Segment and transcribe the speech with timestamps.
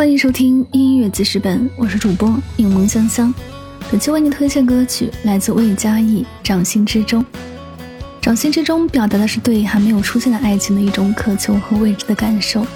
[0.00, 3.34] 欢迎收听音乐记事本，我是主播影梦香香。
[3.90, 7.22] 本期为您推荐歌曲来自魏佳艺《掌心之中》。
[8.18, 12.66] 掌心之中表达的是对还没有出现的爱情的一种渴求和未知的感受，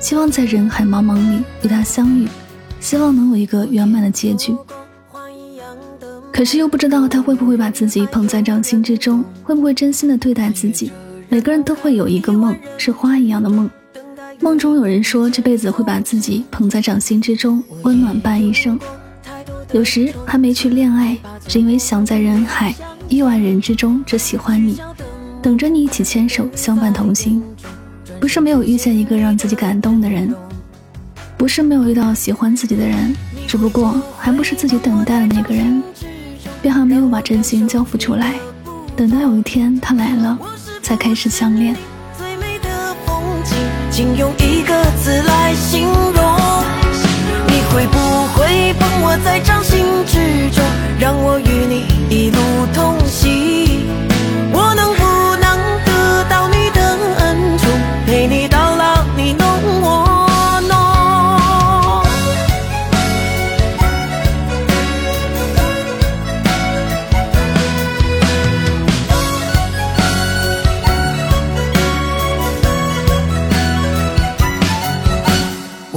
[0.00, 2.28] 希望在人海茫茫里与他相遇，
[2.78, 4.54] 希望能有一个圆满的结局。
[6.30, 10.92] 可是又不知道他会不会把自己捧在掌心之中，会不会真心的对待自己。
[11.30, 13.70] 每个人都会有一个梦，是花一样的梦。
[14.40, 18.78] 梦中有人说，这辈子会把自己捧在掌心之中，温暖伴一生。
[19.72, 22.74] 有时还没去恋爱，只因为想在人海
[23.08, 24.80] 亿万人之中只喜欢你，
[25.42, 27.42] 等着你一起牵手相伴同行。
[28.20, 30.34] 不是没有遇见一个让自己感动的人，
[31.36, 33.14] 不是没有遇到喜欢自己的人，
[33.46, 35.82] 只不过还不是自己等待的那个人，
[36.62, 38.34] 便还没有把真心交付出来，
[38.94, 40.38] 等到有一天他来了，
[40.82, 41.76] 才开始相恋。
[43.96, 46.22] 请用一个字来形容，
[47.46, 47.98] 你会不
[48.34, 50.62] 会捧我在掌心之中，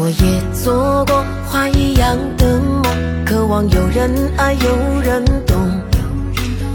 [0.02, 2.82] 我也做过花一样的梦，
[3.26, 5.58] 渴望有人爱，有人懂，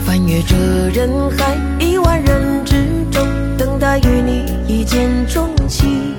[0.04, 0.54] 翻越这
[0.92, 2.74] 人海亿万人之
[3.10, 6.14] 中，等待与你一见钟情。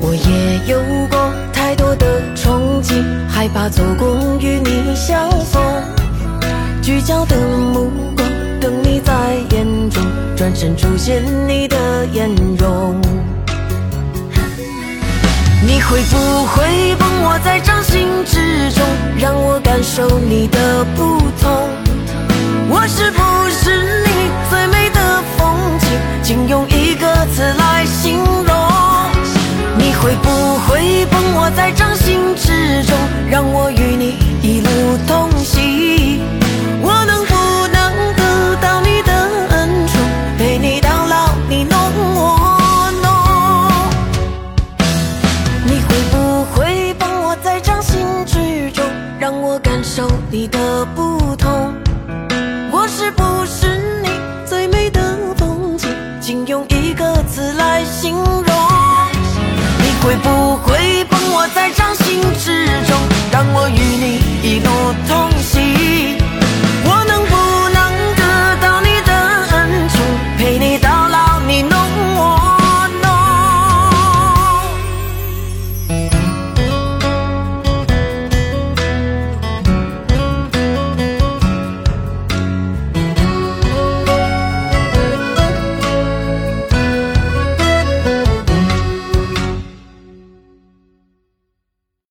[0.00, 5.62] 我也有过太多的憧憬，害怕错过与你相逢，
[6.80, 7.36] 聚焦的
[7.74, 8.26] 目光
[8.62, 10.02] 等你在眼中，
[10.36, 11.76] 转身出现你的
[12.14, 12.98] 颜容。
[15.64, 18.84] 你会不会捧我在掌心之中，
[19.16, 21.68] 让我感受你的不同？
[22.68, 25.88] 我是不是你最美的风景？
[26.22, 28.52] 请用一个词来形容。
[29.78, 30.28] 你会不
[30.66, 32.96] 会捧我在掌心之中，
[33.30, 35.51] 让我与你一路同行？
[49.44, 51.74] 我感受你的不同？
[52.70, 54.08] 我是不是你
[54.46, 55.02] 最美的
[55.36, 55.88] 风景？
[56.20, 58.44] 请用一个字来形容。
[59.80, 61.04] 你会不会